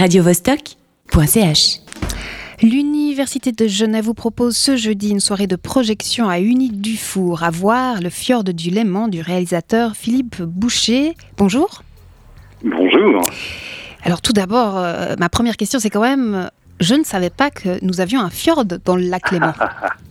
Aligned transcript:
radiovostok.ch. 0.00 1.80
L'Université 2.62 3.52
de 3.52 3.66
Genève 3.68 4.06
vous 4.06 4.14
propose 4.14 4.56
ce 4.56 4.74
jeudi 4.74 5.10
une 5.10 5.20
soirée 5.20 5.46
de 5.46 5.56
projection 5.56 6.26
à 6.30 6.40
Unique 6.40 6.80
Dufour, 6.80 7.42
à 7.42 7.50
voir 7.50 8.00
le 8.00 8.08
fjord 8.08 8.42
du 8.42 8.70
Léman 8.70 9.08
du 9.08 9.20
réalisateur 9.20 9.96
Philippe 9.96 10.40
Boucher. 10.40 11.16
Bonjour. 11.36 11.82
Bonjour. 12.64 13.20
Alors 14.02 14.22
tout 14.22 14.32
d'abord, 14.32 14.78
euh, 14.78 15.16
ma 15.18 15.28
première 15.28 15.58
question 15.58 15.78
c'est 15.78 15.90
quand 15.90 16.00
même, 16.00 16.48
je 16.80 16.94
ne 16.94 17.04
savais 17.04 17.28
pas 17.28 17.50
que 17.50 17.78
nous 17.84 18.00
avions 18.00 18.22
un 18.22 18.30
fjord 18.30 18.64
dans 18.64 18.96
le 18.96 19.02
lac 19.02 19.30
Léman. 19.30 19.52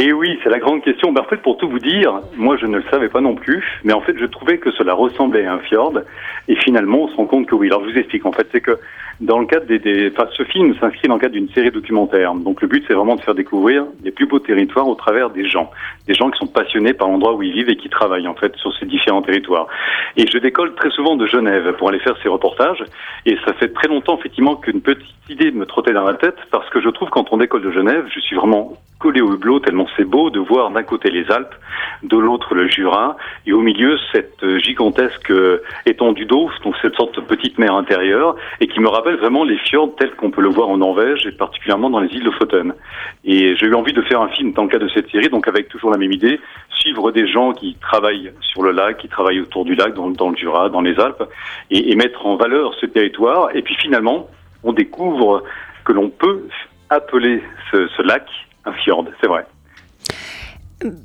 Et 0.00 0.12
oui, 0.12 0.38
c'est 0.44 0.48
la 0.48 0.60
grande 0.60 0.84
question. 0.84 1.10
Ben, 1.10 1.22
en 1.22 1.24
fait, 1.24 1.38
pour 1.38 1.56
tout 1.56 1.68
vous 1.68 1.80
dire, 1.80 2.20
moi 2.36 2.56
je 2.56 2.66
ne 2.66 2.76
le 2.76 2.84
savais 2.88 3.08
pas 3.08 3.20
non 3.20 3.34
plus, 3.34 3.64
mais 3.82 3.92
en 3.92 4.00
fait 4.00 4.16
je 4.16 4.26
trouvais 4.26 4.58
que 4.58 4.70
cela 4.70 4.94
ressemblait 4.94 5.44
à 5.44 5.54
un 5.54 5.58
fjord, 5.58 5.98
et 6.46 6.54
finalement 6.54 7.02
on 7.02 7.08
se 7.08 7.16
rend 7.16 7.26
compte 7.26 7.46
que 7.46 7.56
oui. 7.56 7.66
Alors 7.66 7.84
je 7.84 7.90
vous 7.90 7.98
explique, 7.98 8.24
en 8.24 8.30
fait 8.30 8.46
c'est 8.52 8.60
que 8.60 8.78
dans 9.20 9.38
le 9.38 9.46
cadre 9.46 9.66
des, 9.66 9.78
des... 9.78 10.10
Enfin, 10.12 10.28
ce 10.36 10.44
film 10.44 10.74
s'inscrit 10.78 11.08
dans 11.08 11.14
le 11.14 11.20
cadre 11.20 11.34
d'une 11.34 11.48
série 11.50 11.70
documentaire. 11.70 12.34
Donc 12.34 12.62
le 12.62 12.68
but 12.68 12.84
c'est 12.86 12.94
vraiment 12.94 13.16
de 13.16 13.20
faire 13.20 13.34
découvrir 13.34 13.84
les 14.04 14.10
plus 14.10 14.26
beaux 14.26 14.38
territoires 14.38 14.88
au 14.88 14.94
travers 14.94 15.30
des 15.30 15.48
gens, 15.48 15.70
des 16.06 16.14
gens 16.14 16.30
qui 16.30 16.38
sont 16.38 16.46
passionnés 16.46 16.92
par 16.92 17.08
l'endroit 17.08 17.34
où 17.34 17.42
ils 17.42 17.52
vivent 17.52 17.70
et 17.70 17.76
qui 17.76 17.88
travaillent 17.88 18.28
en 18.28 18.34
fait 18.34 18.54
sur 18.56 18.72
ces 18.78 18.86
différents 18.86 19.22
territoires. 19.22 19.66
Et 20.16 20.26
je 20.26 20.38
décolle 20.38 20.74
très 20.74 20.90
souvent 20.90 21.16
de 21.16 21.26
Genève 21.26 21.72
pour 21.78 21.88
aller 21.88 21.98
faire 22.00 22.16
ces 22.22 22.28
reportages, 22.28 22.84
et 23.26 23.36
ça 23.44 23.52
fait 23.54 23.72
très 23.72 23.88
longtemps 23.88 24.16
effectivement 24.18 24.56
qu'une 24.56 24.80
petite 24.80 25.06
idée 25.28 25.50
me 25.50 25.66
trottait 25.66 25.92
dans 25.92 26.04
la 26.04 26.14
tête, 26.14 26.36
parce 26.50 26.68
que 26.70 26.80
je 26.80 26.88
trouve 26.88 27.10
quand 27.10 27.32
on 27.32 27.38
décolle 27.38 27.62
de 27.62 27.70
Genève, 27.70 28.06
je 28.14 28.20
suis 28.20 28.36
vraiment 28.36 28.74
collé 28.98 29.20
au 29.20 29.32
hublot 29.34 29.60
tellement 29.60 29.86
c'est 29.96 30.04
beau 30.04 30.30
de 30.30 30.40
voir 30.40 30.70
d'un 30.70 30.82
côté 30.82 31.10
les 31.10 31.30
Alpes, 31.30 31.54
de 32.02 32.16
l'autre 32.16 32.54
le 32.54 32.68
Jura, 32.68 33.16
et 33.46 33.52
au 33.52 33.60
milieu 33.60 33.96
cette 34.12 34.44
gigantesque 34.58 35.32
étendue 35.86 36.26
d'eau, 36.26 36.50
donc 36.64 36.74
cette 36.82 36.94
sorte 36.94 37.16
de 37.16 37.20
petite 37.20 37.58
mer 37.58 37.74
intérieure, 37.74 38.36
et 38.60 38.66
qui 38.66 38.80
me 38.80 38.88
rappelle 38.88 39.07
vraiment 39.16 39.44
les 39.44 39.58
fjords 39.58 39.94
tels 39.96 40.14
qu'on 40.16 40.30
peut 40.30 40.42
le 40.42 40.48
voir 40.48 40.68
en 40.68 40.78
Norvège 40.78 41.26
et 41.26 41.32
particulièrement 41.32 41.90
dans 41.90 42.00
les 42.00 42.08
îles 42.08 42.20
de 42.20 42.26
Lofoten. 42.26 42.74
Et 43.24 43.56
j'ai 43.56 43.66
eu 43.66 43.74
envie 43.74 43.92
de 43.92 44.02
faire 44.02 44.20
un 44.20 44.28
film 44.28 44.52
dans 44.52 44.64
le 44.64 44.68
cadre 44.68 44.86
de 44.86 44.90
cette 44.90 45.10
série, 45.10 45.28
donc 45.28 45.48
avec 45.48 45.68
toujours 45.68 45.90
la 45.90 45.98
même 45.98 46.12
idée, 46.12 46.40
suivre 46.70 47.10
des 47.12 47.26
gens 47.26 47.52
qui 47.52 47.76
travaillent 47.80 48.32
sur 48.40 48.62
le 48.62 48.72
lac, 48.72 48.98
qui 48.98 49.08
travaillent 49.08 49.40
autour 49.40 49.64
du 49.64 49.74
lac, 49.74 49.94
dans, 49.94 50.30
le 50.30 50.36
Jura, 50.36 50.68
dans 50.68 50.80
les 50.80 50.98
Alpes, 50.98 51.24
et, 51.70 51.90
et 51.90 51.96
mettre 51.96 52.26
en 52.26 52.36
valeur 52.36 52.74
ce 52.80 52.86
territoire. 52.86 53.54
Et 53.54 53.62
puis 53.62 53.74
finalement, 53.76 54.28
on 54.62 54.72
découvre 54.72 55.44
que 55.84 55.92
l'on 55.92 56.10
peut 56.10 56.44
appeler 56.90 57.42
ce, 57.70 58.02
lac 58.02 58.26
un 58.64 58.72
fjord, 58.72 59.04
c'est 59.20 59.28
vrai. 59.28 59.46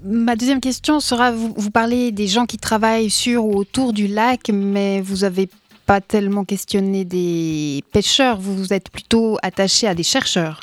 Ma 0.03 0.35
deuxième 0.35 0.59
question 0.59 0.99
sera, 0.99 1.31
vous, 1.31 1.53
vous, 1.55 1.71
parlez 1.71 2.11
des 2.11 2.27
gens 2.27 2.45
qui 2.45 2.57
travaillent 2.57 3.09
sur 3.09 3.45
ou 3.45 3.57
autour 3.57 3.91
du 3.91 4.07
lac, 4.07 4.49
mais 4.53 5.01
vous 5.01 5.17
n'avez 5.17 5.49
pas 5.85 6.01
tellement 6.01 6.45
questionné 6.45 7.05
des 7.05 7.83
pêcheurs, 7.91 8.37
vous 8.37 8.55
vous 8.55 8.73
êtes 8.73 8.89
plutôt 8.91 9.37
attaché 9.43 9.87
à 9.87 9.93
des 9.93 10.03
chercheurs. 10.03 10.61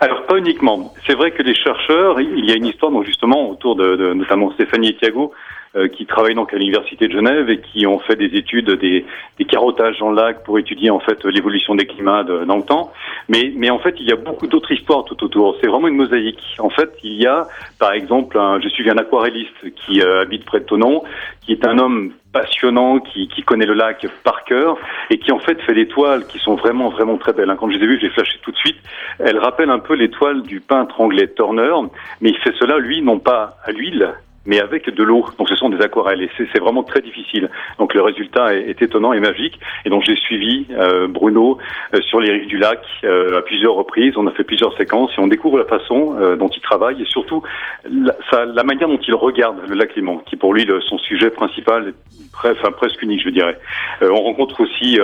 Alors 0.00 0.26
pas 0.26 0.36
uniquement. 0.36 0.92
C'est 1.06 1.14
vrai 1.14 1.30
que 1.30 1.42
les 1.42 1.54
chercheurs, 1.54 2.20
il 2.20 2.44
y 2.44 2.52
a 2.52 2.56
une 2.56 2.66
histoire 2.66 2.92
donc 2.92 3.04
justement 3.04 3.50
autour 3.50 3.76
de, 3.76 4.12
notamment 4.14 4.50
Stéphanie 4.52 4.88
et 4.88 4.96
Thiago 4.96 5.32
euh, 5.76 5.88
qui 5.88 6.06
travaillent 6.06 6.34
donc 6.34 6.52
à 6.54 6.56
l'université 6.56 7.08
de 7.08 7.12
Genève 7.12 7.50
et 7.50 7.60
qui 7.60 7.86
ont 7.86 7.98
fait 7.98 8.16
des 8.16 8.36
études, 8.36 8.70
des, 8.70 9.04
des 9.38 9.44
carottages 9.44 9.98
dans 9.98 10.10
lac 10.10 10.42
pour 10.44 10.58
étudier 10.58 10.90
en 10.90 11.00
fait 11.00 11.22
l'évolution 11.24 11.74
des 11.74 11.86
climats 11.86 12.24
dans 12.24 12.56
le 12.56 12.62
temps. 12.62 12.92
Mais, 13.28 13.70
en 13.70 13.78
fait, 13.78 13.94
il 13.98 14.06
y 14.06 14.12
a 14.12 14.16
beaucoup 14.16 14.46
d'autres 14.46 14.72
histoires 14.72 15.04
tout 15.04 15.22
autour. 15.24 15.56
C'est 15.60 15.66
vraiment 15.66 15.88
une 15.88 15.96
mosaïque. 15.96 16.42
En 16.58 16.70
fait, 16.70 16.90
il 17.02 17.20
y 17.20 17.26
a, 17.26 17.46
par 17.78 17.92
exemple, 17.92 18.38
je 18.62 18.68
suis 18.68 18.88
un 18.88 18.96
aquarelliste 18.96 19.74
qui 19.74 20.00
euh, 20.00 20.22
habite 20.22 20.44
près 20.44 20.60
de 20.60 20.64
Tonon, 20.64 21.02
qui 21.42 21.52
est 21.52 21.66
un 21.66 21.78
homme 21.78 22.12
passionnant, 22.36 22.98
qui, 23.00 23.28
qui, 23.28 23.42
connaît 23.42 23.66
le 23.66 23.72
lac 23.74 24.06
par 24.22 24.44
cœur 24.44 24.76
et 25.10 25.18
qui 25.18 25.32
en 25.32 25.38
fait 25.38 25.60
fait 25.62 25.74
des 25.74 25.88
toiles 25.88 26.26
qui 26.26 26.38
sont 26.38 26.54
vraiment 26.54 26.90
vraiment 26.90 27.16
très 27.16 27.32
belles. 27.32 27.54
Quand 27.58 27.70
je 27.70 27.78
les 27.78 27.84
ai 27.84 27.86
vues, 27.86 27.98
j'ai 28.00 28.10
flashé 28.10 28.38
tout 28.42 28.52
de 28.52 28.56
suite. 28.56 28.76
Elles 29.18 29.38
rappellent 29.38 29.70
un 29.70 29.78
peu 29.78 29.94
les 29.94 30.10
toiles 30.10 30.42
du 30.42 30.60
peintre 30.60 31.00
anglais 31.00 31.28
Turner, 31.34 31.72
mais 32.20 32.30
il 32.30 32.38
fait 32.38 32.54
cela 32.58 32.78
lui 32.78 33.00
non 33.00 33.18
pas 33.18 33.56
à 33.64 33.70
l'huile, 33.72 34.14
mais 34.46 34.60
avec 34.60 34.88
de 34.88 35.02
l'eau. 35.02 35.26
Donc 35.38 35.48
ce 35.48 35.56
sont 35.56 35.68
des 35.68 35.80
aquarelles 35.82 36.22
et 36.22 36.30
c'est 36.36 36.58
vraiment 36.58 36.82
très 36.82 37.00
difficile. 37.00 37.50
Donc 37.78 37.94
le 37.94 38.02
résultat 38.02 38.54
est, 38.54 38.70
est, 38.70 38.82
étonnant 38.82 39.12
et 39.12 39.20
magique. 39.20 39.58
Et 39.84 39.90
donc 39.90 40.04
j'ai 40.04 40.16
suivi 40.16 40.66
euh, 40.70 41.08
Bruno 41.08 41.58
euh, 41.94 42.00
sur 42.02 42.20
les 42.20 42.32
rives 42.32 42.46
du 42.46 42.58
lac 42.58 42.80
euh, 43.04 43.38
à 43.38 43.42
plusieurs 43.42 43.74
reprises. 43.74 44.14
On 44.16 44.26
a 44.26 44.32
fait 44.32 44.44
plusieurs 44.44 44.76
séquences 44.76 45.10
et 45.16 45.20
on 45.20 45.26
découvre 45.26 45.58
la 45.58 45.64
façon 45.64 46.16
euh, 46.18 46.36
dont 46.36 46.48
il 46.48 46.60
travaille 46.60 47.02
et 47.02 47.06
surtout 47.06 47.42
la, 47.90 48.14
sa, 48.30 48.44
la, 48.44 48.62
manière 48.62 48.88
dont 48.88 48.98
il 48.98 49.14
regarde 49.14 49.58
le 49.68 49.74
lac 49.74 49.94
Léman, 49.96 50.18
qui 50.26 50.36
pour 50.36 50.54
lui 50.54 50.64
le, 50.64 50.80
son 50.80 50.98
sujet 50.98 51.30
principal 51.30 51.92
enfin, 52.34 52.70
presque 52.72 53.02
unique, 53.02 53.22
je 53.22 53.30
dirais. 53.30 53.58
Euh, 54.02 54.10
on 54.10 54.22
rencontre 54.22 54.60
aussi 54.60 54.98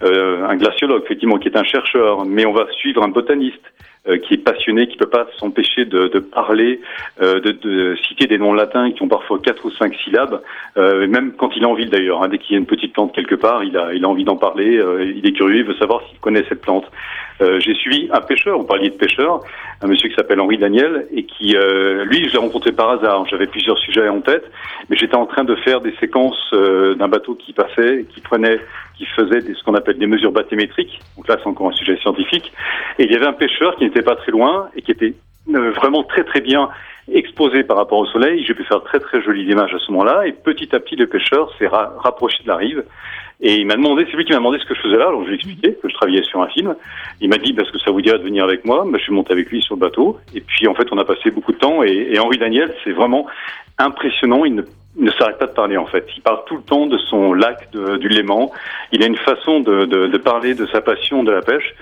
un 0.00 0.56
glaciologue, 0.56 1.02
effectivement, 1.04 1.38
qui 1.38 1.48
est 1.48 1.56
un 1.56 1.64
chercheur, 1.64 2.24
mais 2.24 2.46
on 2.46 2.52
va 2.52 2.66
suivre 2.72 3.02
un 3.02 3.08
botaniste 3.08 3.62
euh, 4.08 4.18
qui 4.18 4.34
est 4.34 4.38
passionné, 4.38 4.86
qui 4.86 4.96
peut 4.96 5.08
pas 5.08 5.26
s'empêcher 5.38 5.84
de, 5.84 6.08
de, 6.08 6.18
parler, 6.18 6.80
euh, 7.20 7.40
de, 7.40 7.52
de, 7.52 7.96
citer 8.06 8.26
des 8.26 8.38
noms 8.38 8.52
latins 8.52 8.92
qui 8.92 9.02
ont 9.02 9.08
parfois 9.08 9.38
quatre 9.38 9.64
ou 9.64 9.70
cinq 9.70 9.94
syllabes, 9.96 10.42
euh, 10.76 11.06
même 11.06 11.32
quand 11.32 11.50
il 11.56 11.62
est 11.62 11.66
en 11.66 11.74
ville 11.74 11.90
d'ailleurs. 11.90 12.22
Hein, 12.22 12.28
dès 12.28 12.38
qu'il 12.38 12.52
y 12.52 12.54
a 12.54 12.58
une 12.58 12.66
petite 12.66 12.92
plante 12.92 13.14
quelque 13.14 13.34
part, 13.34 13.64
il 13.64 13.76
a, 13.76 13.92
il 13.94 14.04
a 14.04 14.08
envie 14.08 14.24
d'en 14.24 14.36
parler, 14.36 14.76
euh, 14.78 15.04
il 15.04 15.26
est 15.26 15.32
curieux, 15.32 15.56
il 15.56 15.64
veut 15.64 15.76
savoir 15.76 16.02
s'il 16.08 16.18
connaît 16.20 16.44
cette 16.48 16.62
plante. 16.62 16.86
J'ai 17.38 17.74
suivi 17.74 18.08
un 18.12 18.22
pêcheur, 18.22 18.56
vous 18.56 18.64
parliez 18.64 18.88
de 18.88 18.94
pêcheur, 18.94 19.42
un 19.82 19.88
monsieur 19.88 20.08
qui 20.08 20.14
s'appelle 20.14 20.40
Henri 20.40 20.56
Daniel, 20.56 21.06
et 21.12 21.24
qui, 21.24 21.48
lui, 21.48 22.24
je 22.24 22.32
l'ai 22.32 22.38
rencontré 22.38 22.72
par 22.72 22.88
hasard. 22.88 23.26
J'avais 23.28 23.46
plusieurs 23.46 23.76
sujets 23.76 24.08
en 24.08 24.22
tête, 24.22 24.50
mais 24.88 24.96
j'étais 24.96 25.16
en 25.16 25.26
train 25.26 25.44
de 25.44 25.54
faire 25.56 25.82
des 25.82 25.94
séquences 26.00 26.50
d'un 26.52 27.08
bateau 27.08 27.34
qui 27.34 27.52
passait, 27.52 28.06
qui 28.08 28.22
prenait, 28.22 28.58
qui 28.96 29.04
faisait 29.04 29.42
des, 29.42 29.54
ce 29.54 29.62
qu'on 29.64 29.74
appelle 29.74 29.98
des 29.98 30.06
mesures 30.06 30.32
bathymétriques. 30.32 30.98
Donc 31.16 31.28
là, 31.28 31.36
c'est 31.38 31.48
encore 31.48 31.68
un 31.68 31.76
sujet 31.76 31.98
scientifique. 31.98 32.50
Et 32.98 33.04
il 33.04 33.12
y 33.12 33.16
avait 33.16 33.26
un 33.26 33.34
pêcheur 33.34 33.76
qui 33.76 33.84
n'était 33.84 33.95
pas 34.02 34.16
très 34.16 34.32
loin 34.32 34.68
et 34.76 34.82
qui 34.82 34.90
était 34.92 35.14
vraiment 35.48 36.02
très 36.02 36.24
très 36.24 36.40
bien 36.40 36.68
exposé 37.12 37.62
par 37.62 37.76
rapport 37.76 37.98
au 37.98 38.06
soleil. 38.06 38.44
J'ai 38.44 38.54
pu 38.54 38.64
faire 38.64 38.82
très 38.82 38.98
très 38.98 39.22
jolies 39.22 39.44
images 39.44 39.72
à 39.74 39.78
ce 39.78 39.90
moment-là. 39.92 40.26
Et 40.26 40.32
petit 40.32 40.74
à 40.74 40.80
petit, 40.80 40.96
le 40.96 41.06
pêcheur 41.06 41.52
s'est 41.58 41.68
ra 41.68 41.92
rapproché 41.98 42.42
de 42.42 42.48
la 42.48 42.56
rive. 42.56 42.84
Et 43.40 43.56
il 43.56 43.66
m'a 43.66 43.74
demandé, 43.74 44.06
c'est 44.10 44.16
lui 44.16 44.24
qui 44.24 44.32
m'a 44.32 44.38
demandé 44.38 44.58
ce 44.58 44.64
que 44.64 44.74
je 44.74 44.80
faisais 44.80 44.96
là. 44.96 45.08
Alors 45.08 45.22
je 45.22 45.28
lui 45.28 45.34
ai 45.34 45.36
expliqué 45.36 45.74
que 45.74 45.88
je 45.88 45.94
travaillais 45.94 46.22
sur 46.22 46.40
un 46.42 46.48
film. 46.48 46.74
Il 47.20 47.28
m'a 47.28 47.38
dit, 47.38 47.52
parce 47.52 47.70
que 47.70 47.78
ça 47.78 47.90
vous 47.90 48.00
dirait 48.00 48.18
de 48.18 48.24
venir 48.24 48.44
avec 48.44 48.64
moi. 48.64 48.84
Ben, 48.86 48.98
je 48.98 49.04
suis 49.04 49.12
monté 49.12 49.32
avec 49.32 49.50
lui 49.50 49.62
sur 49.62 49.76
le 49.76 49.80
bateau. 49.80 50.18
Et 50.34 50.40
puis 50.40 50.66
en 50.66 50.74
fait, 50.74 50.88
on 50.90 50.98
a 50.98 51.04
passé 51.04 51.30
beaucoup 51.30 51.52
de 51.52 51.58
temps. 51.58 51.82
Et, 51.82 52.18
Henri 52.18 52.38
Daniel, 52.38 52.74
c'est 52.82 52.92
vraiment 52.92 53.26
impressionnant. 53.78 54.44
Il 54.44 54.64
ne 54.96 55.10
s'arrête 55.12 55.38
pas 55.38 55.46
de 55.46 55.52
parler 55.52 55.76
en 55.76 55.86
fait. 55.86 56.06
Il 56.16 56.22
parle 56.22 56.40
tout 56.46 56.56
le 56.56 56.62
temps 56.62 56.86
de 56.86 56.96
son 56.98 57.34
lac 57.34 57.70
du 57.72 58.08
Léman. 58.08 58.50
Il 58.92 59.02
a 59.02 59.06
une 59.06 59.18
façon 59.18 59.60
de, 59.60 60.16
parler 60.16 60.54
de 60.54 60.66
sa 60.66 60.80
passion 60.80 61.22
de 61.22 61.32
la 61.32 61.42
pêche 61.42 61.74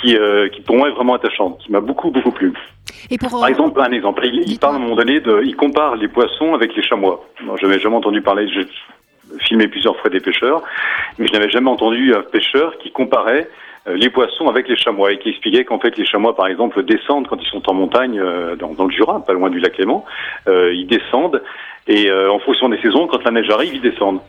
qui, 0.00 0.16
euh, 0.16 0.48
qui 0.48 0.60
pour 0.60 0.76
moi 0.76 0.88
est 0.88 0.92
vraiment 0.92 1.14
attachante, 1.14 1.58
qui 1.58 1.72
m'a 1.72 1.80
beaucoup 1.80 2.10
beaucoup 2.10 2.30
plu. 2.30 2.52
Et 3.10 3.18
pour... 3.18 3.30
Par 3.30 3.48
exemple, 3.48 3.80
un 3.80 3.92
exemple, 3.92 4.24
il, 4.24 4.50
il, 4.50 4.58
parle 4.58 4.74
à 4.74 4.76
un 4.78 4.80
moment 4.80 4.96
donné 4.96 5.20
de, 5.20 5.42
il 5.44 5.56
compare 5.56 5.96
les 5.96 6.08
poissons 6.08 6.54
avec 6.54 6.74
les 6.74 6.82
chamois. 6.82 7.24
Je 7.38 7.66
n'avais 7.66 7.78
jamais 7.78 7.96
entendu 7.96 8.22
parler. 8.22 8.48
J'ai 8.48 8.66
filmé 9.40 9.68
plusieurs 9.68 9.96
fois 9.98 10.10
des 10.10 10.20
pêcheurs, 10.20 10.62
mais 11.18 11.26
je 11.26 11.32
n'avais 11.32 11.50
jamais 11.50 11.70
entendu 11.70 12.14
un 12.14 12.22
pêcheur 12.22 12.76
qui 12.78 12.90
comparait 12.90 13.48
les 13.86 14.10
poissons 14.10 14.48
avec 14.48 14.68
les 14.68 14.76
chamois 14.76 15.12
et 15.12 15.18
qui 15.18 15.30
expliquait 15.30 15.64
qu'en 15.64 15.78
fait 15.78 15.96
les 15.96 16.04
chamois 16.04 16.36
par 16.36 16.46
exemple 16.48 16.82
descendent 16.82 17.26
quand 17.28 17.40
ils 17.40 17.48
sont 17.48 17.68
en 17.68 17.74
montagne 17.74 18.20
euh, 18.20 18.54
dans, 18.56 18.74
dans, 18.74 18.84
le 18.84 18.90
Jura, 18.90 19.24
pas 19.24 19.32
loin 19.32 19.48
du 19.48 19.58
lac 19.58 19.78
Léman, 19.78 20.04
euh, 20.48 20.74
ils 20.74 20.86
descendent 20.86 21.42
et 21.90 22.08
euh, 22.08 22.30
en 22.30 22.38
fonction 22.38 22.68
des 22.68 22.80
saisons, 22.80 23.06
quand 23.06 23.24
la 23.24 23.30
neige 23.30 23.50
arrive, 23.50 23.74
ils 23.74 23.80
descendent. 23.80 24.20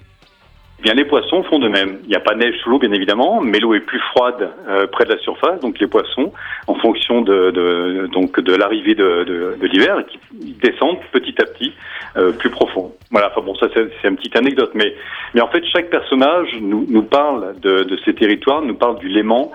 Bien, 0.82 0.96
les 0.96 1.06
poissons 1.06 1.44
font 1.44 1.60
de 1.60 1.68
même. 1.68 2.00
Il 2.04 2.10
n'y 2.10 2.16
a 2.16 2.20
pas 2.20 2.34
de 2.34 2.40
neige 2.40 2.56
sous 2.64 2.70
l'eau, 2.72 2.80
bien 2.80 2.92
évidemment, 2.92 3.40
mais 3.40 3.60
l'eau 3.60 3.76
est 3.76 3.82
plus 3.82 4.00
froide 4.00 4.50
euh, 4.68 4.88
près 4.88 5.06
de 5.06 5.12
la 5.12 5.20
surface, 5.20 5.60
donc 5.60 5.78
les 5.80 5.86
poissons, 5.86 6.34
en 6.66 6.74
fonction 6.74 7.22
de, 7.22 7.52
de 7.52 8.10
donc 8.12 8.40
de 8.40 8.56
l'arrivée 8.56 8.96
de, 8.96 9.24
de, 9.24 9.58
de 9.62 9.68
l'hiver, 9.68 10.04
descendent 10.34 10.98
petit 11.12 11.36
à 11.40 11.46
petit 11.46 11.74
euh, 12.18 12.32
plus 12.32 12.50
profond. 12.50 12.94
Voilà. 13.12 13.30
Enfin 13.30 13.46
bon, 13.46 13.54
ça 13.56 13.68
c'est 13.74 14.08
une 14.08 14.16
petite 14.16 14.36
anecdote, 14.36 14.72
mais 14.74 14.96
mais 15.36 15.42
en 15.42 15.50
fait 15.50 15.64
chaque 15.66 15.92
personnage 15.92 16.50
nous, 16.60 16.88
nous 16.90 17.04
parle 17.04 17.60
de, 17.62 17.84
de 17.84 17.98
ces 18.04 18.16
territoires, 18.16 18.64
nous 18.64 18.76
parle 18.76 18.98
du 18.98 19.08
Léman 19.08 19.52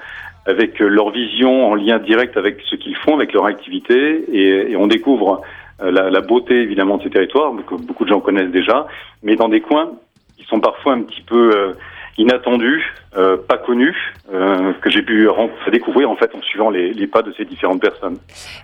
avec 0.46 0.78
leur 0.78 1.10
vision 1.10 1.66
en 1.66 1.74
lien 1.74 1.98
direct 1.98 2.36
avec 2.36 2.60
ce 2.70 2.76
qu'ils 2.76 2.96
font, 2.96 3.16
avec 3.16 3.32
leur 3.32 3.46
activité, 3.46 4.24
et, 4.32 4.70
et 4.70 4.76
on 4.76 4.86
découvre 4.86 5.42
la, 5.82 6.08
la, 6.08 6.20
beauté 6.20 6.54
évidemment 6.54 6.98
de 6.98 7.02
ces 7.02 7.10
territoires 7.10 7.52
que 7.66 7.74
beaucoup 7.74 8.04
de 8.04 8.10
gens 8.10 8.20
connaissent 8.20 8.52
déjà, 8.52 8.86
mais 9.24 9.34
dans 9.34 9.48
des 9.48 9.60
coins 9.60 9.90
qui 10.36 10.44
sont 10.44 10.60
parfois 10.60 10.94
un 10.94 11.02
petit 11.02 11.22
peu 11.22 11.54
euh, 11.54 11.72
inattendus, 12.18 12.82
euh, 13.16 13.36
pas 13.36 13.58
connus, 13.58 13.96
euh, 14.32 14.72
que 14.74 14.90
j'ai 14.90 15.02
pu 15.02 15.28
découvrir 15.70 16.10
en 16.10 16.16
fait 16.16 16.34
en 16.34 16.40
suivant 16.42 16.70
les, 16.70 16.92
les, 16.92 17.06
pas 17.06 17.22
de 17.22 17.32
ces 17.36 17.44
différentes 17.44 17.80
personnes. 17.80 18.18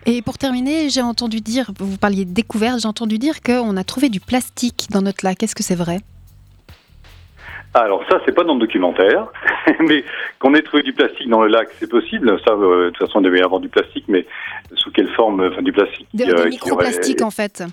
Et 0.06 0.22
pour 0.22 0.38
terminer, 0.38 0.88
j'ai 0.88 1.02
entendu 1.02 1.40
dire, 1.40 1.70
vous 1.78 1.98
parliez 1.98 2.24
de 2.24 2.32
découverte, 2.32 2.80
j'ai 2.80 2.88
entendu 2.88 3.18
dire 3.18 3.40
qu'on 3.42 3.76
a 3.76 3.84
trouvé 3.84 4.08
du 4.08 4.20
plastique 4.20 4.88
dans 4.90 5.02
notre 5.02 5.24
lac. 5.24 5.42
Est-ce 5.42 5.54
que 5.54 5.62
c'est 5.62 5.74
vrai? 5.74 5.98
Alors 7.74 8.04
ça, 8.10 8.20
c'est 8.26 8.34
pas 8.34 8.44
dans 8.44 8.54
le 8.54 8.60
documentaire, 8.60 9.28
mais 9.80 10.04
qu'on 10.38 10.54
ait 10.54 10.62
trouvé 10.62 10.82
du 10.82 10.92
plastique 10.92 11.28
dans 11.28 11.42
le 11.42 11.48
lac, 11.48 11.68
c'est 11.78 11.88
possible. 11.88 12.38
Ça, 12.46 12.52
euh, 12.52 12.86
de 12.86 12.90
toute 12.90 13.06
façon, 13.06 13.20
il 13.20 13.24
devait 13.24 13.38
y 13.38 13.42
avoir 13.42 13.60
du 13.60 13.68
plastique, 13.68 14.04
mais 14.08 14.26
sous 14.74 14.90
quelle 14.90 15.08
forme 15.08 15.48
Enfin, 15.50 15.62
du 15.62 15.72
plastique. 15.72 16.06
Des, 16.12 16.28
euh, 16.28 16.48
microplastiques, 16.48 17.20
aurait... 17.20 17.26
en 17.26 17.30
fait. 17.30 17.64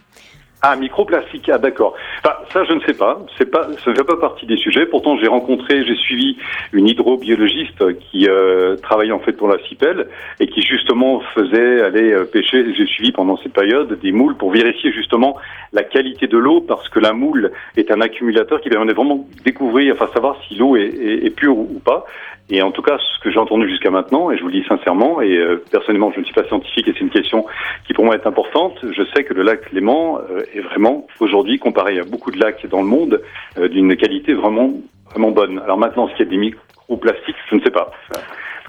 Ah, 0.61 0.75
microplastique, 0.75 1.47
ah 1.47 1.57
d'accord. 1.57 1.95
Enfin, 2.19 2.35
ça, 2.51 2.65
je 2.65 2.73
ne 2.73 2.81
sais 2.81 2.93
pas. 2.93 3.19
C'est 3.37 3.49
pas, 3.49 3.69
ça 3.83 3.91
ne 3.91 3.95
fait 3.95 4.03
pas 4.03 4.17
partie 4.17 4.45
des 4.45 4.57
sujets. 4.57 4.85
Pourtant, 4.85 5.17
j'ai 5.17 5.27
rencontré, 5.27 5.85
j'ai 5.85 5.95
suivi 5.95 6.37
une 6.73 6.85
hydrobiologiste 6.85 7.97
qui 7.99 8.27
euh, 8.27 8.75
travaillait 8.75 9.13
en 9.13 9.19
fait 9.19 9.31
pour 9.33 9.47
la 9.47 9.57
CIPEL 9.59 10.07
et 10.41 10.47
qui 10.47 10.61
justement 10.61 11.21
faisait 11.33 11.81
aller 11.81 12.11
euh, 12.11 12.25
pêcher. 12.25 12.73
J'ai 12.73 12.85
suivi 12.87 13.13
pendant 13.13 13.37
cette 13.37 13.53
période 13.53 13.97
des 14.01 14.11
moules 14.11 14.35
pour 14.35 14.51
vérifier 14.51 14.91
justement 14.91 15.37
la 15.71 15.83
qualité 15.83 16.27
de 16.27 16.37
l'eau 16.37 16.59
parce 16.59 16.89
que 16.89 16.99
la 16.99 17.13
moule 17.13 17.51
est 17.77 17.89
un 17.89 18.01
accumulateur 18.01 18.59
qui 18.59 18.69
permet 18.69 18.91
vraiment 18.91 19.27
découvrir, 19.45 19.93
enfin 19.93 20.09
savoir 20.13 20.35
si 20.45 20.55
l'eau 20.55 20.75
est, 20.75 20.87
est, 20.87 21.25
est 21.25 21.29
pure 21.29 21.57
ou 21.57 21.79
pas. 21.85 22.05
Et 22.51 22.61
en 22.63 22.71
tout 22.71 22.81
cas, 22.81 22.97
ce 22.97 23.19
que 23.23 23.29
j'ai 23.31 23.37
entendu 23.37 23.69
jusqu'à 23.69 23.91
maintenant, 23.91 24.31
et 24.31 24.37
je 24.37 24.41
vous 24.41 24.47
le 24.47 24.59
dis 24.59 24.67
sincèrement, 24.67 25.21
et 25.21 25.37
euh, 25.37 25.63
personnellement, 25.71 26.11
je 26.11 26.19
ne 26.19 26.25
suis 26.25 26.33
pas 26.33 26.45
scientifique 26.45 26.87
et 26.87 26.93
c'est 26.93 27.01
une 27.01 27.11
question 27.11 27.45
qui 27.85 27.93
pour 27.93 28.05
moi 28.05 28.15
est 28.15 28.25
importante, 28.25 28.73
je 28.81 29.03
sais 29.13 29.23
que 29.23 29.35
le 29.35 29.43
lac 29.43 29.71
Léman 29.71 30.19
euh, 30.31 30.41
est 30.53 30.61
vraiment 30.61 31.07
aujourd'hui, 31.19 31.59
comparé 31.59 31.99
à 31.99 32.03
beaucoup 32.03 32.31
de 32.31 32.39
lacs 32.39 32.65
dans 32.67 32.81
le 32.81 32.87
monde, 32.87 33.21
euh, 33.57 33.67
d'une 33.67 33.95
qualité 33.95 34.33
vraiment, 34.33 34.71
vraiment 35.11 35.31
bonne. 35.31 35.59
Alors 35.59 35.77
maintenant, 35.77 36.07
ce 36.07 36.13
qu'il 36.15 36.25
y 36.25 36.29
a 36.29 36.31
des 36.31 36.37
microplastiques, 36.37 37.35
je 37.49 37.55
ne 37.55 37.61
sais 37.61 37.71
pas 37.71 37.91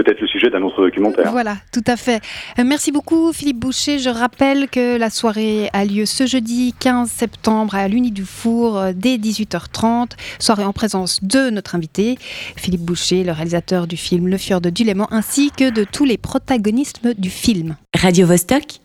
peut-être 0.02 0.20
le 0.20 0.26
sujet 0.28 0.48
d'un 0.48 0.62
autre 0.62 0.82
documentaire. 0.82 1.30
Voilà, 1.30 1.56
tout 1.72 1.84
à 1.86 1.96
fait. 1.96 2.22
Euh, 2.58 2.62
merci 2.64 2.90
beaucoup 2.90 3.32
Philippe 3.32 3.58
Boucher. 3.58 3.98
Je 3.98 4.08
rappelle 4.08 4.68
que 4.68 4.96
la 4.96 5.10
soirée 5.10 5.68
a 5.74 5.84
lieu 5.84 6.06
ce 6.06 6.26
jeudi 6.26 6.74
15 6.78 7.10
septembre 7.10 7.74
à 7.74 7.86
l'Uni 7.86 8.10
du 8.10 8.24
Four 8.24 8.78
euh, 8.78 8.92
dès 8.94 9.16
18h30. 9.16 10.12
Soirée 10.38 10.64
en 10.64 10.72
présence 10.72 11.22
de 11.22 11.50
notre 11.50 11.74
invité, 11.74 12.16
Philippe 12.56 12.82
Boucher, 12.82 13.24
le 13.24 13.32
réalisateur 13.32 13.86
du 13.86 13.96
film 13.96 14.28
Le 14.28 14.38
Fjord 14.38 14.62
du 14.62 14.84
Léman, 14.84 15.06
ainsi 15.10 15.50
que 15.50 15.70
de 15.70 15.84
tous 15.84 16.04
les 16.04 16.16
protagonistes 16.16 17.06
du 17.18 17.28
film. 17.28 17.76
Radio 17.94 18.26
-Vostok 18.26 18.80